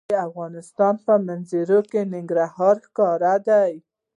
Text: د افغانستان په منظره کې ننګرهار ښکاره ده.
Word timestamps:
د 0.11 0.13
افغانستان 0.29 0.93
په 1.05 1.13
منظره 1.27 1.79
کې 1.89 2.01
ننګرهار 2.13 2.75
ښکاره 2.85 3.33
ده. 3.47 3.61